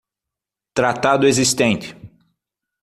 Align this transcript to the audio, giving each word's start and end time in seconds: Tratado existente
Tratado 0.73 1.27
existente 1.29 1.93